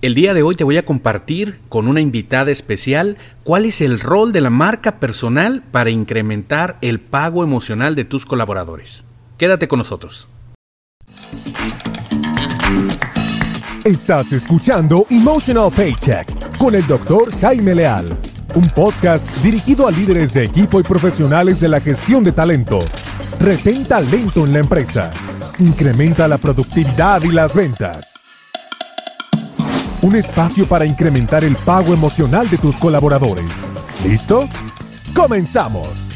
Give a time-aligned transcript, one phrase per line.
[0.00, 3.98] El día de hoy te voy a compartir con una invitada especial cuál es el
[3.98, 9.06] rol de la marca personal para incrementar el pago emocional de tus colaboradores.
[9.38, 10.28] Quédate con nosotros.
[13.84, 18.16] Estás escuchando Emotional Paycheck con el doctor Jaime Leal,
[18.54, 22.78] un podcast dirigido a líderes de equipo y profesionales de la gestión de talento.
[23.40, 25.12] Retén talento en la empresa.
[25.58, 28.17] Incrementa la productividad y las ventas
[30.02, 33.50] un espacio para incrementar el pago emocional de tus colaboradores.
[34.04, 34.48] ¿Listo?
[35.14, 36.10] ¡Comenzamos!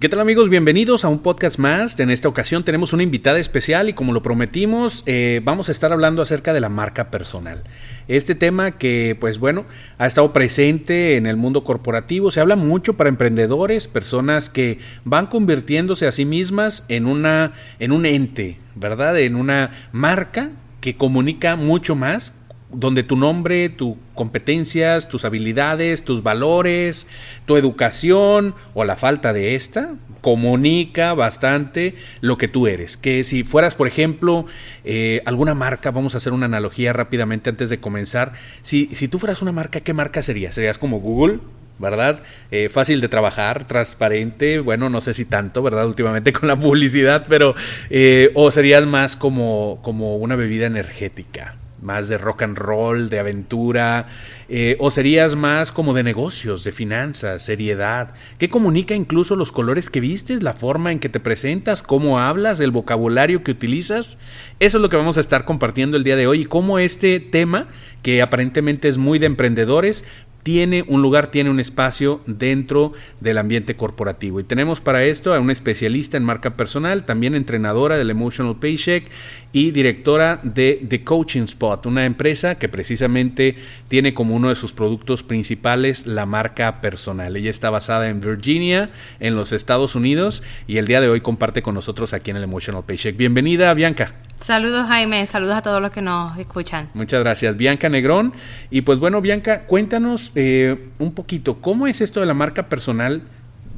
[0.00, 0.50] ¿Qué tal amigos?
[0.50, 1.98] Bienvenidos a un podcast más.
[1.98, 5.92] En esta ocasión tenemos una invitada especial y como lo prometimos, eh, vamos a estar
[5.94, 7.64] hablando acerca de la marca personal.
[8.06, 9.64] Este tema que, pues bueno,
[9.96, 15.26] ha estado presente en el mundo corporativo, se habla mucho para emprendedores, personas que van
[15.26, 19.18] convirtiéndose a sí mismas en, una, en un ente, ¿verdad?
[19.18, 20.50] En una marca
[20.84, 22.34] que comunica mucho más,
[22.70, 27.06] donde tu nombre, tus competencias, tus habilidades, tus valores,
[27.46, 32.98] tu educación o la falta de esta, comunica bastante lo que tú eres.
[32.98, 34.44] Que si fueras, por ejemplo,
[34.84, 39.18] eh, alguna marca, vamos a hacer una analogía rápidamente antes de comenzar, si, si tú
[39.18, 40.54] fueras una marca, ¿qué marca serías?
[40.54, 41.38] ¿Serías como Google?
[41.78, 42.20] ¿Verdad?
[42.50, 45.86] Eh, fácil de trabajar, transparente, bueno, no sé si tanto, ¿verdad?
[45.86, 47.54] Últimamente con la publicidad, pero,
[47.90, 53.18] eh, o serías más como, como una bebida energética, más de rock and roll, de
[53.18, 54.06] aventura,
[54.48, 59.90] eh, o serías más como de negocios, de finanzas, seriedad, ¿Qué comunica incluso los colores
[59.90, 64.18] que vistes, la forma en que te presentas, cómo hablas, el vocabulario que utilizas.
[64.60, 67.20] Eso es lo que vamos a estar compartiendo el día de hoy y cómo este
[67.20, 67.68] tema,
[68.02, 70.04] que aparentemente es muy de emprendedores,
[70.44, 74.38] tiene un lugar, tiene un espacio dentro del ambiente corporativo.
[74.38, 79.10] Y tenemos para esto a una especialista en marca personal, también entrenadora del Emotional Paycheck
[79.52, 83.56] y directora de The Coaching Spot, una empresa que precisamente
[83.88, 87.36] tiene como uno de sus productos principales la marca personal.
[87.36, 91.62] Ella está basada en Virginia, en los Estados Unidos, y el día de hoy comparte
[91.62, 93.16] con nosotros aquí en el Emotional Paycheck.
[93.16, 94.23] Bienvenida, Bianca.
[94.36, 96.90] Saludos Jaime, saludos a todos los que nos escuchan.
[96.94, 98.34] Muchas gracias, Bianca Negrón.
[98.70, 103.22] Y pues bueno, Bianca, cuéntanos eh, un poquito, ¿cómo es esto de la marca personal?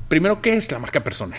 [0.09, 1.39] Primero, ¿qué es la marca personal?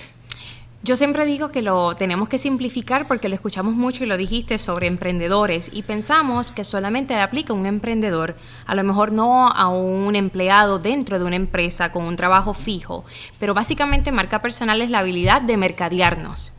[0.87, 4.57] Yo siempre digo que lo tenemos que simplificar porque lo escuchamos mucho y lo dijiste
[4.57, 9.49] sobre emprendedores y pensamos que solamente le aplica a un emprendedor, a lo mejor no
[9.49, 13.03] a un empleado dentro de una empresa con un trabajo fijo,
[13.37, 16.53] pero básicamente marca personal es la habilidad de mercadearnos.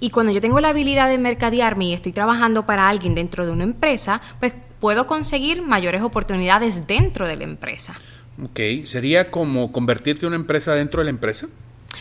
[0.00, 3.52] Y cuando yo tengo la habilidad de mercadearme y estoy trabajando para alguien dentro de
[3.52, 7.94] una empresa, pues puedo conseguir mayores oportunidades dentro de la empresa.
[8.42, 11.46] Ok, ¿sería como convertirte en una empresa dentro de la empresa?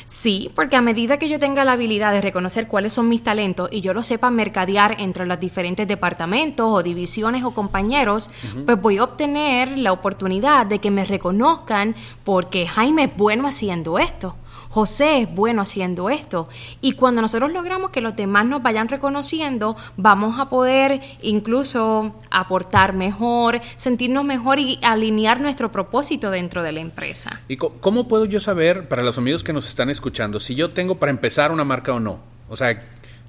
[0.05, 3.69] Sí, porque a medida que yo tenga la habilidad de reconocer cuáles son mis talentos
[3.71, 8.29] y yo lo sepa mercadear entre los diferentes departamentos o divisiones o compañeros,
[8.65, 13.99] pues voy a obtener la oportunidad de que me reconozcan porque Jaime es bueno haciendo
[13.99, 14.35] esto
[14.71, 16.47] José es bueno haciendo esto.
[16.79, 22.93] Y cuando nosotros logramos que los demás nos vayan reconociendo, vamos a poder incluso aportar
[22.93, 27.41] mejor, sentirnos mejor y alinear nuestro propósito dentro de la empresa.
[27.49, 30.95] ¿Y cómo puedo yo saber, para los amigos que nos están escuchando, si yo tengo
[30.95, 32.21] para empezar una marca o no?
[32.49, 32.81] O sea,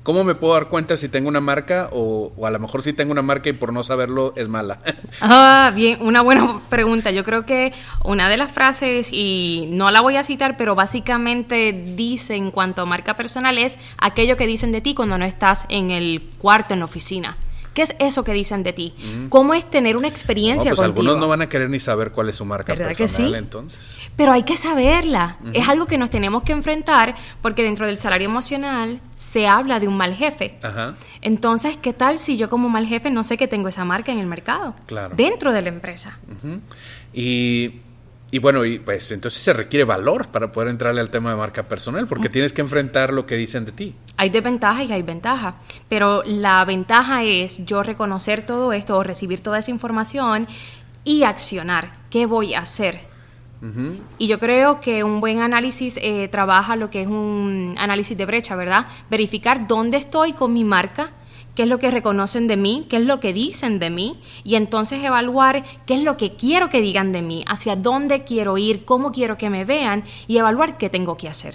[0.02, 3.12] ¿Cómo me puedo dar cuenta si tengo una marca o, a lo mejor si tengo
[3.12, 4.78] una marca y por no saberlo es mala?
[5.20, 7.10] Ah, bien, una buena pregunta.
[7.10, 7.72] Yo creo que
[8.04, 12.82] una de las frases, y no la voy a citar, pero básicamente dice en cuanto
[12.82, 16.72] a marca personal es aquello que dicen de ti cuando no estás en el cuarto
[16.74, 17.36] en la oficina.
[17.74, 18.94] ¿Qué es eso que dicen de ti?
[19.28, 22.28] ¿Cómo es tener una experiencia no, pues Algunos no van a querer ni saber cuál
[22.28, 23.32] es su marca personal, que sí?
[23.34, 23.78] entonces.
[24.16, 25.38] Pero hay que saberla.
[25.52, 29.88] Es algo que nos tenemos que enfrentar porque dentro del salario emocional se habla de
[29.88, 30.58] un mal jefe.
[30.62, 30.94] Ajá.
[31.22, 34.18] Entonces, ¿qué tal si yo como mal jefe no sé que tengo esa marca en
[34.18, 34.74] el mercado?
[34.86, 35.14] Claro.
[35.16, 36.18] Dentro de la empresa.
[37.12, 37.80] Y
[38.34, 41.64] y bueno, y pues entonces se requiere valor para poder entrarle al tema de marca
[41.64, 42.32] personal, porque mm.
[42.32, 43.94] tienes que enfrentar lo que dicen de ti.
[44.16, 45.54] Hay desventajas y hay ventajas,
[45.90, 50.48] pero la ventaja es yo reconocer todo esto o recibir toda esa información
[51.04, 51.92] y accionar.
[52.08, 53.12] ¿Qué voy a hacer?
[54.18, 58.24] Y yo creo que un buen análisis eh, trabaja lo que es un análisis de
[58.24, 58.86] brecha, ¿verdad?
[59.08, 61.10] Verificar dónde estoy con mi marca,
[61.54, 64.54] qué es lo que reconocen de mí, qué es lo que dicen de mí, y
[64.54, 68.84] entonces evaluar qué es lo que quiero que digan de mí, hacia dónde quiero ir,
[68.84, 71.54] cómo quiero que me vean, y evaluar qué tengo que hacer.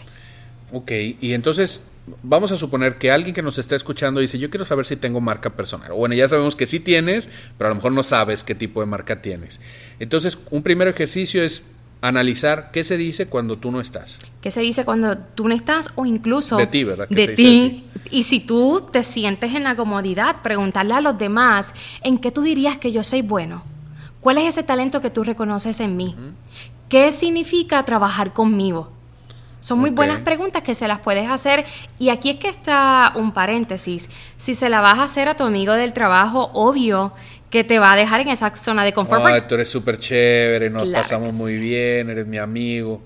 [0.72, 0.92] Ok,
[1.22, 1.88] y entonces
[2.24, 5.22] vamos a suponer que alguien que nos está escuchando dice, yo quiero saber si tengo
[5.22, 5.92] marca personal.
[5.94, 8.86] Bueno, ya sabemos que sí tienes, pero a lo mejor no sabes qué tipo de
[8.86, 9.60] marca tienes.
[10.00, 11.66] Entonces, un primer ejercicio es
[12.02, 14.20] analizar qué se dice cuando tú no estás.
[14.42, 17.08] ¿Qué se dice cuando tú no estás o incluso de ti, ¿verdad?
[17.10, 17.86] De ti.
[18.10, 21.74] Y si tú te sientes en la comodidad, preguntarle a los demás,
[22.04, 23.64] ¿en qué tú dirías que yo soy bueno?
[24.22, 26.16] ¿Cuál es ese talento que tú reconoces en mí?
[26.90, 28.92] ¿Qué significa trabajar conmigo?
[29.60, 31.66] Son muy buenas preguntas que se las puedes hacer.
[32.00, 34.10] Y aquí es que está un paréntesis.
[34.38, 37.14] Si se la vas a hacer a tu amigo del trabajo, obvio
[37.50, 39.24] que te va a dejar en esa zona de confort.
[39.26, 43.02] Ay, tú eres súper chévere, nos pasamos muy bien, eres mi amigo.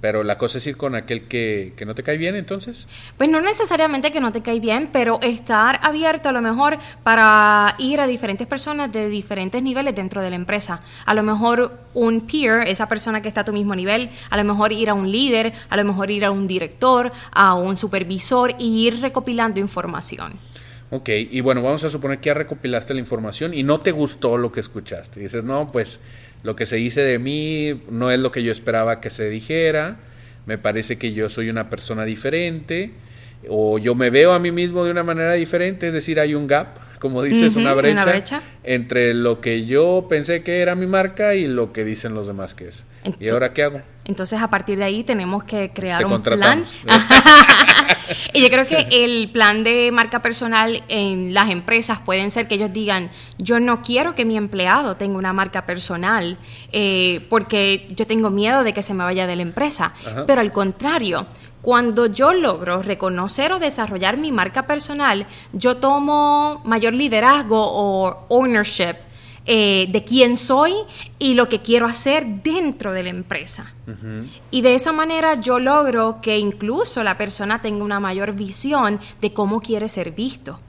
[0.00, 2.86] Pero la cosa es ir con aquel que, que, no te cae bien, entonces.
[3.16, 7.74] Pues no necesariamente que no te cae bien, pero estar abierto a lo mejor para
[7.78, 10.80] ir a diferentes personas de diferentes niveles dentro de la empresa.
[11.04, 14.44] A lo mejor un peer, esa persona que está a tu mismo nivel, a lo
[14.44, 18.54] mejor ir a un líder, a lo mejor ir a un director, a un supervisor
[18.56, 20.34] y ir recopilando información.
[20.90, 24.38] Ok, y bueno, vamos a suponer que ya recopilaste la información y no te gustó
[24.38, 25.20] lo que escuchaste.
[25.20, 26.00] Y dices, no, pues
[26.42, 29.96] lo que se dice de mí no es lo que yo esperaba que se dijera.
[30.46, 32.92] Me parece que yo soy una persona diferente
[33.48, 36.46] o yo me veo a mí mismo de una manera diferente, es decir, hay un
[36.46, 41.46] gap, como dices, una, brecha entre lo que yo pensé que era mi marca y
[41.46, 42.84] lo que dicen los demás que es.
[43.20, 43.80] ¿Y ahora qué hago?
[44.04, 46.64] Entonces, a partir de ahí tenemos que crear un plan.
[48.32, 52.56] y yo creo que el plan de marca personal en las empresas pueden ser que
[52.56, 56.38] ellos digan, yo no quiero que mi empleado tenga una marca personal
[56.72, 59.92] eh, porque yo tengo miedo de que se me vaya de la empresa.
[60.26, 61.26] Pero al contrario,
[61.62, 68.96] cuando yo logro reconocer o desarrollar mi marca personal, yo tomo mayor liderazgo o ownership
[69.46, 70.74] eh, de quién soy
[71.18, 73.72] y lo que quiero hacer dentro de la empresa.
[74.50, 79.32] Y de esa manera yo logro que incluso la persona tenga una mayor visión de
[79.32, 80.60] cómo quiere ser visto.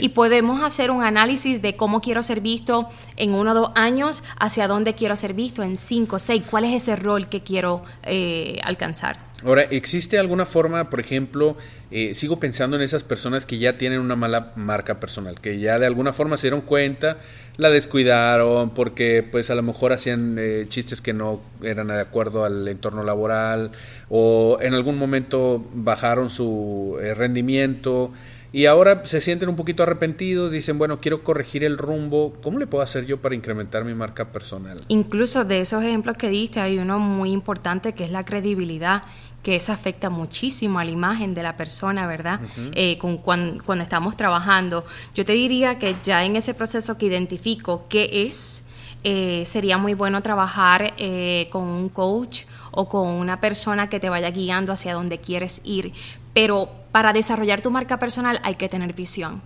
[0.00, 4.22] Y podemos hacer un análisis de cómo quiero ser visto en uno o dos años,
[4.38, 7.82] hacia dónde quiero ser visto en cinco o seis, cuál es ese rol que quiero
[8.02, 9.25] eh, alcanzar.
[9.44, 11.58] Ahora, ¿existe alguna forma, por ejemplo,
[11.90, 15.78] eh, sigo pensando en esas personas que ya tienen una mala marca personal, que ya
[15.78, 17.18] de alguna forma se dieron cuenta,
[17.58, 22.44] la descuidaron porque pues a lo mejor hacían eh, chistes que no eran de acuerdo
[22.44, 23.72] al entorno laboral
[24.08, 28.12] o en algún momento bajaron su eh, rendimiento
[28.52, 32.66] y ahora se sienten un poquito arrepentidos, dicen, bueno, quiero corregir el rumbo, ¿cómo le
[32.66, 34.78] puedo hacer yo para incrementar mi marca personal?
[34.88, 39.02] Incluso de esos ejemplos que diste hay uno muy importante que es la credibilidad
[39.46, 42.40] que eso afecta muchísimo a la imagen de la persona, ¿verdad?
[42.72, 44.84] Eh, con, cuando, estamos trabajando.
[45.14, 48.66] Yo te diría que ya en ese proceso que identifico qué es,
[49.04, 54.08] eh, sería muy bueno trabajar eh, con un coach o con una persona que te
[54.08, 55.92] vaya guiando hacia donde quieres ir.
[56.36, 59.40] Pero para desarrollar tu marca personal hay que tener visión.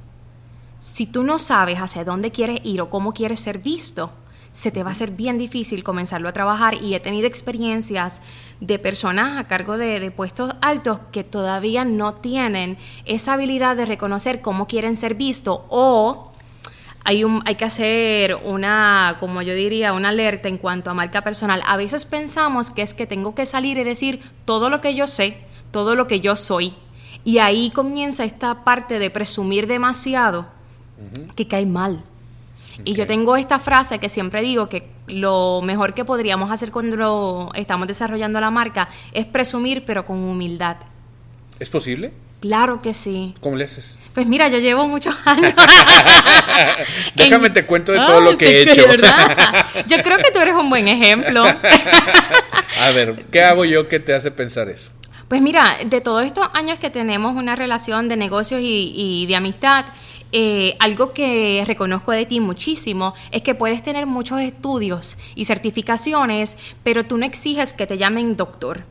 [0.81, 4.11] Si tú no sabes hacia dónde quieres ir o cómo quieres ser visto,
[4.51, 8.23] se te va a hacer bien difícil comenzarlo a trabajar y he tenido experiencias
[8.59, 14.41] de personas a cargo de, puestos altos que todavía no tienen esa habilidad de reconocer
[14.41, 16.33] cómo quieren ser vistos o
[17.05, 21.23] hay, un, hay que hacer una, como yo diría, una alerta en cuanto a marca
[21.23, 21.63] personal.
[21.67, 25.07] A veces pensamos que es que tengo que salir y decir todo lo que yo
[25.07, 25.39] sé,
[25.71, 26.75] todo lo que yo soy.
[27.25, 30.47] Y ahí comienza esta parte de presumir demasiado
[31.37, 32.03] que cae mal.
[32.85, 37.51] Y yo tengo esta frase que siempre digo que lo mejor que podríamos hacer cuando
[37.55, 40.77] estamos desarrollando la marca es presumir, pero con humildad.
[41.59, 42.13] ¿Es posible?
[42.41, 43.35] Claro que sí.
[43.41, 43.99] ¿Cómo le haces?
[44.15, 45.53] Pues mira, yo llevo muchos años.
[47.15, 48.87] Déjame te cuento de todo lo que he hecho.
[49.87, 51.45] Yo creo que tú eres un buen ejemplo.
[51.45, 54.91] A ver, ¿qué hago yo que te hace pensar eso?
[55.31, 59.37] Pues mira, de todos estos años que tenemos una relación de negocios y, y de
[59.37, 59.85] amistad,
[60.33, 66.59] eh, algo que reconozco de ti muchísimo es que puedes tener muchos estudios y certificaciones,
[66.83, 68.83] pero tú no exiges que te llamen doctor.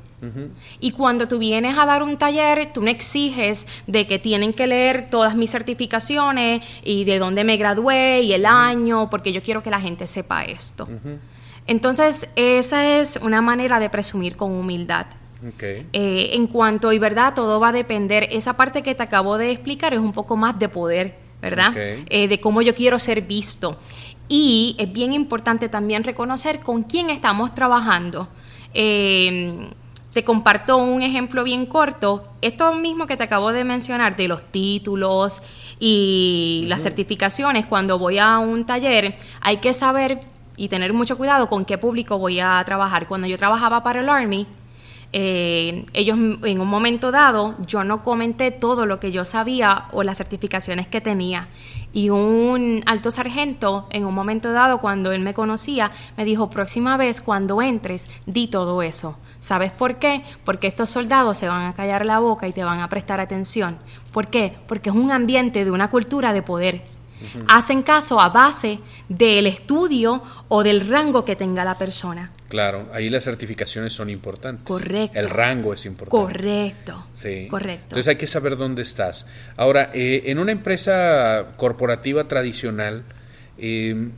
[0.79, 4.65] Y cuando tú vienes a dar un taller, tú no exiges de que tienen que
[4.65, 9.61] leer todas mis certificaciones y de dónde me gradué y el año, porque yo quiero
[9.61, 10.87] que la gente sepa esto.
[11.67, 15.05] Entonces, esa es una manera de presumir con humildad.
[15.93, 19.51] Eh, en cuanto, y verdad, todo va a depender, esa parte que te acabo de
[19.51, 21.73] explicar es un poco más de poder ¿verdad?
[21.75, 23.77] Eh, de cómo yo quiero ser visto.
[24.27, 28.27] Y es bien importante también reconocer con quién estamos trabajando.
[28.73, 29.69] Eh,
[30.13, 32.27] te comparto un ejemplo bien corto.
[32.41, 35.41] Esto mismo que te acabo de mencionar de los títulos
[35.79, 40.19] y las certificaciones, cuando voy a un taller, hay que saber
[40.57, 43.07] y tener mucho cuidado con qué público voy a trabajar.
[43.07, 44.45] Cuando yo trabajaba para el Army,
[45.11, 50.03] eh, ellos en un momento dado, yo no comenté todo lo que yo sabía o
[50.03, 51.47] las certificaciones que tenía.
[51.93, 56.97] Y un alto sargento, en un momento dado, cuando él me conocía, me dijo, próxima
[56.97, 59.17] vez cuando entres, di todo eso.
[59.39, 60.23] ¿Sabes por qué?
[60.43, 63.79] Porque estos soldados se van a callar la boca y te van a prestar atención.
[64.11, 64.57] ¿Por qué?
[64.67, 66.83] Porque es un ambiente de una cultura de poder
[67.47, 72.31] hacen caso a base del estudio o del rango que tenga la persona.
[72.47, 74.65] Claro, ahí las certificaciones son importantes.
[74.65, 75.19] Correcto.
[75.19, 76.33] El rango es importante.
[76.33, 77.07] Correcto.
[77.15, 77.47] Sí.
[77.47, 77.83] Correcto.
[77.83, 79.27] Entonces hay que saber dónde estás.
[79.55, 83.03] Ahora, eh, en una empresa corporativa tradicional,
[83.57, 84.09] eh,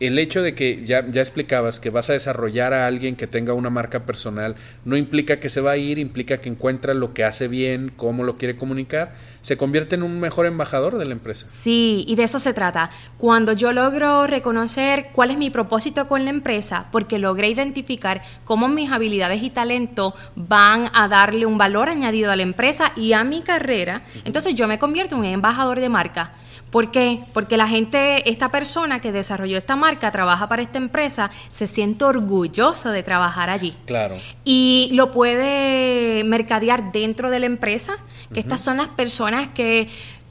[0.00, 3.52] el hecho de que ya, ya explicabas que vas a desarrollar a alguien que tenga
[3.52, 7.24] una marca personal no implica que se va a ir, implica que encuentra lo que
[7.24, 11.46] hace bien, cómo lo quiere comunicar, se convierte en un mejor embajador de la empresa.
[11.48, 12.90] Sí, y de eso se trata.
[13.16, 18.68] Cuando yo logro reconocer cuál es mi propósito con la empresa, porque logré identificar cómo
[18.68, 23.24] mis habilidades y talento van a darle un valor añadido a la empresa y a
[23.24, 26.32] mi carrera, entonces yo me convierto en un embajador de marca.
[26.70, 27.20] ¿Por qué?
[27.32, 32.04] Porque la gente, esta persona que desarrolló esta marca, trabaja para esta empresa, se siente
[32.04, 33.74] orgulloso de trabajar allí.
[33.86, 34.16] Claro.
[34.44, 37.96] Y lo puede mercadear dentro de la empresa,
[38.32, 39.88] que estas son las personas que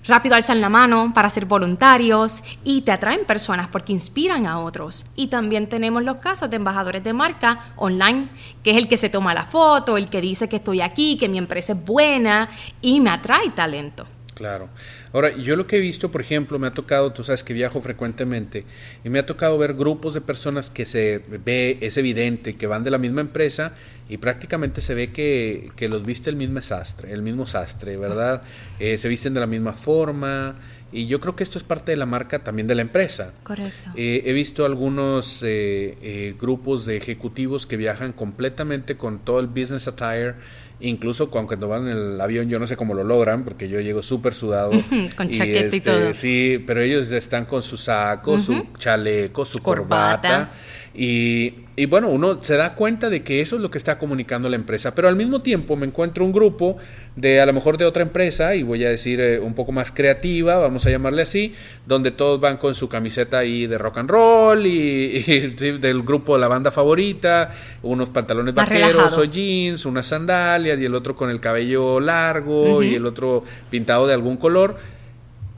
[0.07, 5.07] rápido alzan la mano para ser voluntarios y te atraen personas porque inspiran a otros.
[5.15, 8.29] Y también tenemos los casos de embajadores de marca online,
[8.63, 11.29] que es el que se toma la foto, el que dice que estoy aquí, que
[11.29, 12.49] mi empresa es buena
[12.81, 14.05] y me atrae talento.
[14.37, 14.69] Claro.
[15.13, 17.81] Ahora, yo lo que he visto, por ejemplo, me ha tocado, tú sabes que viajo
[17.81, 18.65] frecuentemente,
[19.03, 22.83] y me ha tocado ver grupos de personas que se ve, es evidente, que van
[22.83, 23.73] de la misma empresa
[24.07, 28.43] y prácticamente se ve que, los viste el mismo sastre, el mismo sastre, ¿verdad?
[28.79, 30.53] Eh, se visten de la misma forma.
[30.89, 33.33] Y yo creo que esto es parte de la marca también de la empresa.
[33.43, 33.89] Correcto.
[33.95, 39.87] Eh, he visto algunos eh, grupos de ejecutivos que viajan completamente con todo el business
[39.87, 40.35] attire
[40.79, 44.03] Incluso cuando van en el avión, yo no sé cómo lo logran, porque yo llego
[44.03, 44.71] súper sudado.
[45.17, 46.13] con chaqueta y este, todo.
[46.13, 50.51] Sí, pero ellos están con su saco, su chaleco, su corbata
[50.99, 54.55] y, bueno, uno se da cuenta de que eso es lo que está comunicando la
[54.55, 56.77] empresa, pero al mismo tiempo me encuentro un grupo
[57.15, 59.91] de a lo mejor de otra empresa, y voy a decir eh, un poco más
[59.91, 61.53] creativa, vamos a llamarle así,
[61.85, 65.21] donde todos van con su camiseta ahí de rock and roll y,
[65.79, 67.51] del grupo de la banda favorita,
[67.83, 72.95] unos pantalones vaqueros o jeans, unas sandalias y el otro con el cabello largo y
[72.95, 74.77] el otro pintado de algún color.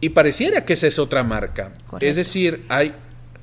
[0.01, 1.71] Y pareciera que esa es otra marca.
[2.01, 2.93] Es decir, hay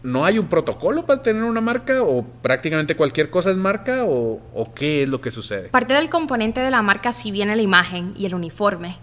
[0.03, 4.41] ¿No hay un protocolo para tener una marca o prácticamente cualquier cosa es marca o,
[4.75, 5.69] qué es lo que sucede?
[5.69, 8.99] Parte del componente de la marca sí viene la imagen y el uniforme.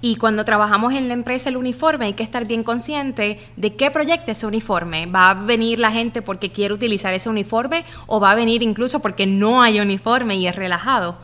[0.00, 3.90] Y cuando trabajamos en la empresa el uniforme hay que estar bien consciente de qué
[3.90, 5.06] proyecta ese uniforme.
[5.06, 9.00] ¿Va a venir la gente porque quiere utilizar ese uniforme o va a venir incluso
[9.00, 11.18] porque no hay uniforme y es relajado?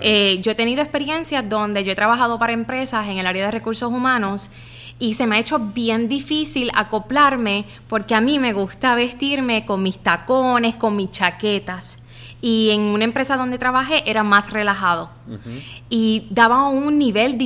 [0.00, 3.50] Eh, yo he tenido experiencias donde yo he trabajado para empresas en el área de
[3.50, 4.50] recursos humanos
[5.00, 9.82] y se me ha hecho bien difícil acoplarme porque a mí me gusta vestirme con
[9.82, 12.04] mis tacones, con mis chaquetas.
[12.42, 15.10] Y en una empresa donde trabajé era más relajado.
[15.88, 17.44] Y daba un nivel de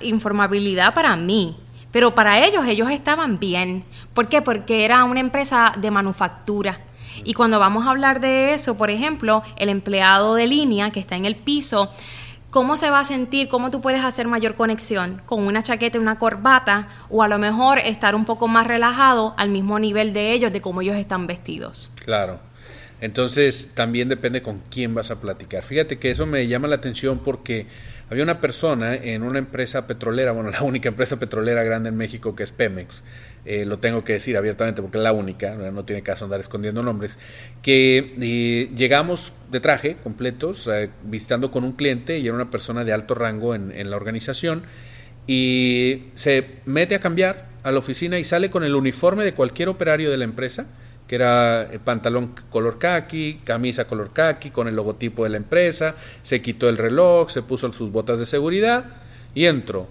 [0.00, 1.54] informabilidad para mí.
[1.92, 3.84] Pero para ellos, ellos estaban bien.
[4.14, 4.40] ¿Por qué?
[4.40, 6.80] Porque era una empresa de manufactura.
[7.24, 11.16] Y cuando vamos a hablar de eso, por ejemplo, el empleado de línea que está
[11.16, 11.90] en el piso
[12.52, 13.48] ¿Cómo se va a sentir?
[13.48, 15.22] ¿Cómo tú puedes hacer mayor conexión?
[15.24, 16.86] ¿Con una chaqueta y una corbata?
[17.08, 20.60] O a lo mejor estar un poco más relajado al mismo nivel de ellos, de
[20.60, 21.90] cómo ellos están vestidos.
[22.04, 22.40] Claro.
[23.00, 25.64] Entonces también depende con quién vas a platicar.
[25.64, 27.68] Fíjate que eso me llama la atención porque
[28.12, 32.36] había una persona en una empresa petrolera, bueno, la única empresa petrolera grande en México
[32.36, 33.02] que es Pemex,
[33.46, 36.82] eh, lo tengo que decir abiertamente porque es la única, no tiene caso andar escondiendo
[36.82, 37.18] nombres,
[37.62, 42.84] que eh, llegamos de traje completos, eh, visitando con un cliente y era una persona
[42.84, 44.62] de alto rango en, en la organización
[45.26, 49.70] y se mete a cambiar a la oficina y sale con el uniforme de cualquier
[49.70, 50.66] operario de la empresa
[51.06, 56.40] que era pantalón color khaki, camisa color khaki con el logotipo de la empresa, se
[56.40, 58.84] quitó el reloj, se puso sus botas de seguridad
[59.34, 59.88] y entró.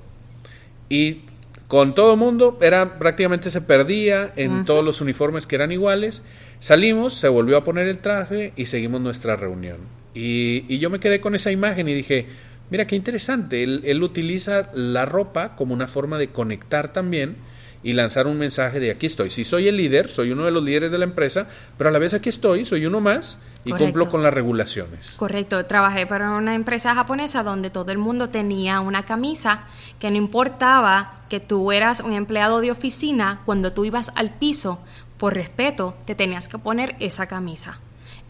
[0.90, 1.22] Y
[1.68, 6.22] con todo el mundo, era prácticamente se perdía en todos los uniformes que eran iguales.
[6.60, 9.78] Salimos, se volvió a poner el traje y seguimos nuestra reunión.
[10.14, 12.26] Y, yo me quedé con esa imagen y dije,
[12.70, 17.38] mira qué interesante, él, él, utiliza la ropa como una forma de conectar también
[17.84, 19.30] y lanzar un mensaje de aquí estoy.
[19.30, 21.48] Si soy el líder, soy uno de los líderes de la empresa,
[21.78, 25.12] pero a la vez aquí estoy, soy uno más y cumplo con las regulaciones.
[25.18, 29.66] Correcto, trabajé para una empresa japonesa donde todo el mundo tenía una camisa
[30.00, 34.80] que no importaba que tú eras un empleado de oficina, cuando tú ibas al piso,
[35.18, 37.80] por respeto, te tenías que poner esa camisa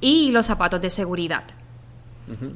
[0.02, 1.44] y los zapatos de seguridad.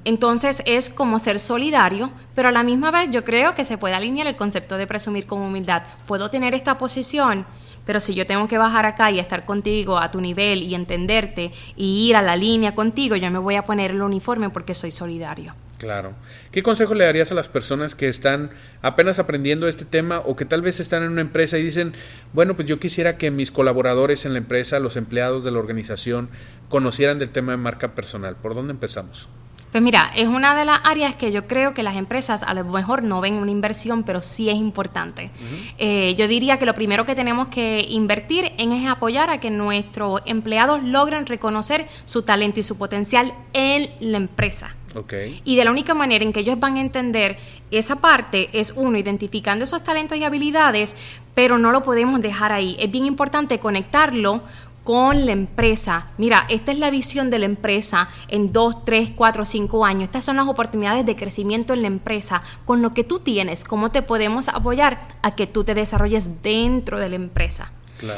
[0.03, 3.95] Entonces es como ser solidario, pero a la misma vez yo creo que se puede
[3.95, 5.83] alinear el concepto de presumir con humildad.
[6.07, 7.45] Puedo tener esta posición,
[7.85, 11.51] pero si yo tengo que bajar acá y estar contigo a tu nivel y entenderte
[11.75, 14.91] y ir a la línea contigo, yo me voy a poner el uniforme porque soy
[14.91, 15.53] solidario.
[15.77, 16.13] Claro.
[16.51, 18.51] ¿Qué consejo le darías a las personas que están
[18.81, 21.93] apenas aprendiendo este tema o que tal vez están en una empresa y dicen,
[22.33, 26.29] bueno, pues yo quisiera que mis colaboradores en la empresa, los empleados de la organización,
[26.69, 28.35] conocieran del tema de marca personal?
[28.37, 29.27] ¿Por dónde empezamos?
[29.75, 32.63] Pues mira, es una de las áreas que yo creo que las empresas a lo
[32.63, 35.29] mejor no ven una inversión, pero sí es importante.
[35.77, 39.49] Eh, yo diría que lo primero que tenemos que invertir en es apoyar a que
[39.49, 44.73] nuestros empleados logren reconocer su talento y su potencial en la empresa.
[44.95, 45.41] Okay.
[45.43, 47.37] Y de la única manera en que ellos van a entender
[47.69, 50.95] esa parte es uno, identificando esos talentos y habilidades,
[51.33, 52.77] pero no lo podemos dejar ahí.
[52.79, 54.41] Es bien importante conectarlo
[54.85, 56.11] con la empresa.
[56.17, 60.03] Mira, esta es la visión de la empresa en 2, 3, 4, 5 años.
[60.03, 62.43] Estas son las oportunidades de crecimiento en la empresa.
[62.65, 66.99] Con lo que tú tienes, ¿cómo te podemos apoyar a que tú te desarrolles dentro
[66.99, 67.73] de la empresa?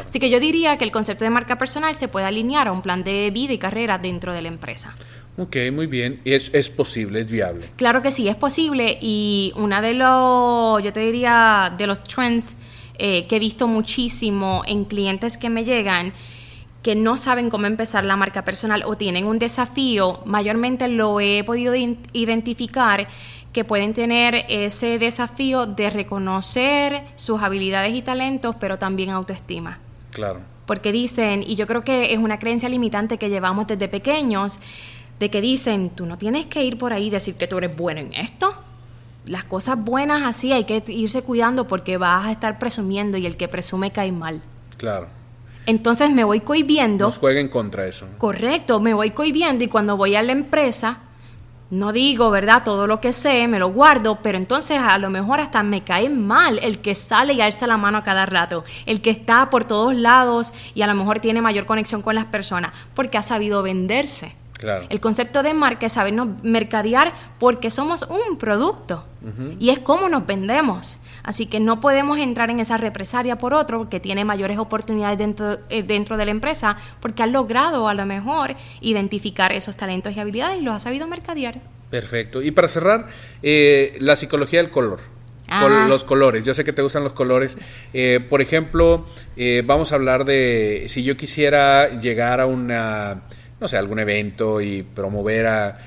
[0.05, 2.81] Así que yo diría que el concepto de marca personal se puede alinear a un
[2.81, 4.93] plan de vida y carrera dentro de la empresa.
[5.38, 6.19] Ok, muy bien.
[6.25, 7.21] ¿Es, es posible?
[7.21, 7.69] ¿Es viable?
[7.77, 8.97] Claro que sí, es posible.
[9.01, 12.57] Y una de los, yo te diría, de los trends
[12.97, 16.12] eh, que he visto muchísimo en clientes que me llegan
[16.88, 21.44] que no saben cómo empezar la marca personal o tienen un desafío, mayormente lo he
[21.44, 23.10] podido identificar
[23.51, 29.79] que pueden tener ese desafío de reconocer sus habilidades y talentos, pero también autoestima.
[30.12, 30.39] Claro.
[30.65, 34.62] Porque dicen, y yo creo que es una creencia limitante que llevamos desde pequeños,
[35.20, 37.75] de que dicen, tú no tienes que ir por ahí y decir que tú eres
[37.75, 38.53] bueno en esto.
[39.25, 43.36] Las cosas buenas así hay que irse cuidando porque vas a estar presumiendo y el
[43.36, 44.41] que presume cae mal.
[44.77, 45.16] Claro.
[45.67, 47.05] Entonces me voy cohibiendo.
[47.05, 48.07] Nos jueguen contra eso.
[48.17, 51.00] Correcto, me voy cohibiendo y cuando voy a la empresa,
[51.69, 52.63] no digo, ¿verdad?
[52.63, 56.07] Todo lo que sé, me lo guardo, pero entonces a lo mejor hasta me cae
[56.07, 59.65] mal el que sale y alza la mano a cada rato, el que está por
[59.65, 63.62] todos lados y a lo mejor tiene mayor conexión con las personas, porque ha sabido
[63.62, 64.33] venderse.
[64.90, 69.06] El concepto de marca es sabernos mercadear porque somos un producto
[69.60, 71.00] y es como nos vendemos.
[71.24, 75.60] Así que no podemos entrar en esa represalia por otro que tiene mayores oportunidades dentro,
[75.70, 80.20] eh, dentro de la empresa porque ha logrado a lo mejor identificar esos talentos y
[80.22, 81.60] habilidades y los ha sabido mercadear.
[81.89, 82.41] Perfecto.
[82.41, 83.08] Y para cerrar,
[83.43, 85.02] eh, la psicología del color.
[85.48, 87.58] Con los colores, yo sé que te gustan los colores.
[87.93, 89.06] Eh, por ejemplo,
[89.63, 93.22] vamos a hablar de si yo quisiera llegar a una
[93.60, 95.78] no sé, algún evento y promover a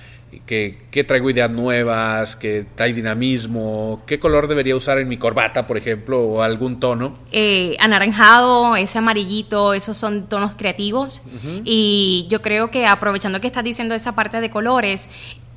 [0.46, 5.76] que, traigo ideas nuevas, que trae dinamismo, qué color debería usar en mi corbata, por
[5.76, 7.18] ejemplo, o algún tono.
[7.32, 11.22] Eh, anaranjado, ese amarillito, esos son tonos creativos.
[11.64, 15.10] Y yo creo que aprovechando que estás diciendo esa parte de colores,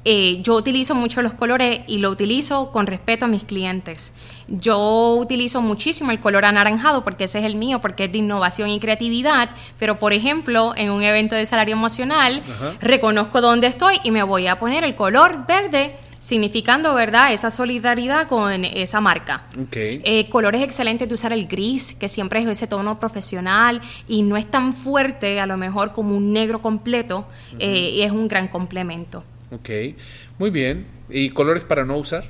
[0.06, 4.16] eh, yo utilizo mucho los colores y lo utilizo con respeto a mis clientes.
[4.48, 8.70] Yo utilizo muchísimo el color anaranjado porque ese es el mío, porque es de innovación
[8.70, 12.44] y creatividad, pero por ejemplo, en un evento de salario emocional,
[12.82, 18.30] reconozco dónde estoy y me voy a poner el color verde significando, ¿verdad?, esa solidaridad
[18.30, 19.44] con esa marca.
[19.68, 20.02] Okay.
[20.06, 24.22] Eh, color es excelente de usar el gris, que siempre es ese tono profesional y
[24.22, 27.28] no es tan fuerte, a lo mejor como un negro completo,
[27.60, 29.26] eh, y es un gran complemento.
[29.54, 29.70] Ok,
[30.40, 30.88] muy bien.
[31.10, 32.26] ¿Y colores para no usar?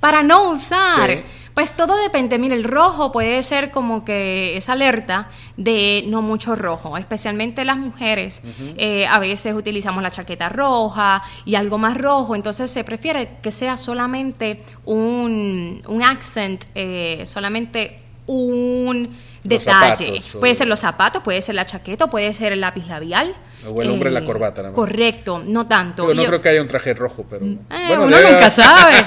[0.00, 1.22] Para no usar.
[1.54, 2.36] Pues todo depende.
[2.36, 7.76] Mira, el rojo puede ser como que es alerta de no mucho rojo, especialmente las
[7.78, 8.42] mujeres.
[8.76, 13.52] Eh, a veces utilizamos la chaqueta roja y algo más rojo, entonces se prefiere que
[13.52, 20.22] sea solamente un, un accent, eh, solamente un detalle.
[20.40, 23.34] puede ser los zapatos, puede ser la chaqueta, puede ser el lápiz labial.
[23.66, 26.12] O el hombre en la eh, corbata, nada Correcto, no tanto.
[26.12, 27.44] no creo que haya un traje rojo, pero.
[27.44, 28.94] Mm, eh, uno nunca sabe.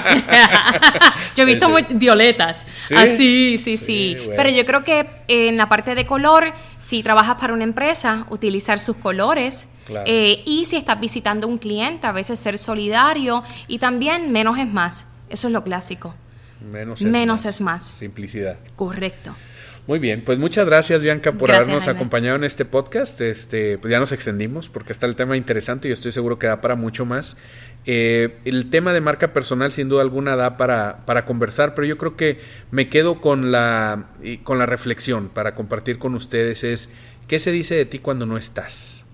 [1.36, 2.66] yo he visto muy violetas.
[2.96, 4.16] Así, sí, sí.
[4.36, 8.78] Pero yo creo que en la parte de color, si trabajas para una empresa, utilizar
[8.78, 9.68] sus colores.
[10.04, 13.42] Eh, y si estás visitando un cliente, a veces ser solidario.
[13.68, 15.10] Y también menos es más.
[15.30, 16.14] Eso es lo clásico.
[16.60, 17.82] Menos es Menos Es más.
[17.84, 18.58] Simplicidad.
[18.76, 19.34] Correcto.
[19.88, 23.18] Muy bien, pues muchas gracias Bianca por habernos acompañado en este podcast.
[23.22, 26.60] Este, pues ya nos extendimos porque está el tema interesante y estoy seguro que da
[26.60, 27.38] para mucho más.
[27.86, 31.96] Eh, el tema de marca personal sin duda alguna da para, para conversar, pero yo
[31.96, 32.38] creo que
[32.70, 34.10] me quedo con la,
[34.42, 36.90] con la reflexión para compartir con ustedes es
[37.26, 39.06] ¿qué se dice de ti cuando no estás?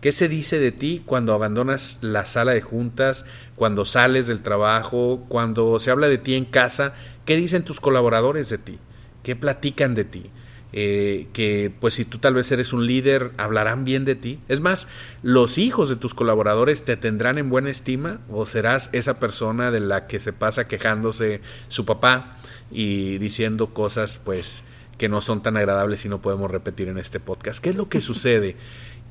[0.00, 5.26] ¿Qué se dice de ti cuando abandonas la sala de juntas, cuando sales del trabajo,
[5.28, 6.94] cuando se habla de ti en casa?
[7.24, 8.78] ¿Qué dicen tus colaboradores de ti?
[9.22, 10.30] ¿Qué platican de ti?
[10.72, 14.40] eh, que pues si tú tal vez eres un líder, hablarán bien de ti.
[14.48, 14.88] Es más,
[15.22, 19.80] los hijos de tus colaboradores te tendrán en buena estima o serás esa persona de
[19.80, 22.36] la que se pasa quejándose su papá
[22.70, 24.64] y diciendo cosas pues
[24.96, 27.62] que no son tan agradables y no podemos repetir en este podcast.
[27.62, 28.56] ¿Qué es lo que sucede?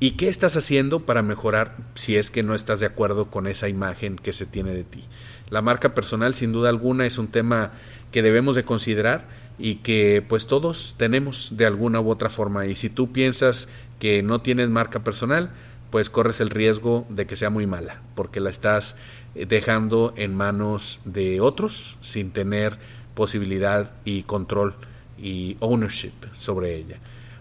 [0.02, 3.68] ¿Y qué estás haciendo para mejorar si es que no estás de acuerdo con esa
[3.68, 5.04] imagen que se tiene de ti?
[5.50, 7.72] La marca personal sin duda alguna es un tema
[8.12, 9.28] que debemos de considerar
[9.60, 13.68] y que pues todos tenemos de alguna u otra forma y si tú piensas
[13.98, 15.50] que no tienes marca personal
[15.90, 18.96] pues corres el riesgo de que sea muy mala porque la estás
[19.34, 22.78] eh, dejando en manos de otros sin tener
[23.14, 24.74] posibilidad y control
[25.18, 26.98] y ownership sobre ella.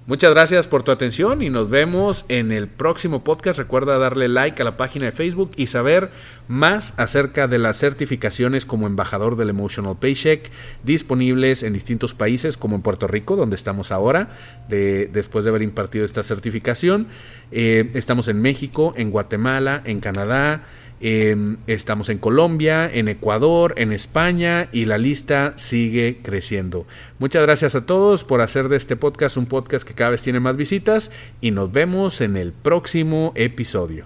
[0.10, 3.60] Muchas gracias por tu atención y nos vemos en el próximo podcast.
[3.60, 6.10] Recuerda darle like a la página de Facebook y saber
[6.48, 10.50] más acerca de las certificaciones como embajador del Emotional Paycheck
[10.84, 14.32] disponibles en distintos países como en Puerto Rico, donde estamos ahora,
[14.68, 17.06] después de haber impartido esta certificación.
[17.52, 20.64] Eh, estamos en México, en Guatemala, en Canadá,
[21.02, 26.86] Em, estamos en Colombia, en Ecuador, en España y la lista sigue creciendo.
[27.20, 30.42] Muchas gracias a todos por hacer de este podcast un podcast que cada vez tiene
[30.42, 34.06] más visitas y nos vemos en el próximo episodio.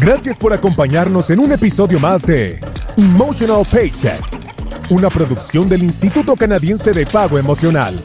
[0.00, 2.60] Gracias por acompañarnos en un episodio más de
[2.96, 4.20] Emotional Paycheck,
[4.90, 8.04] una producción del Instituto Canadiense de Pago Emocional.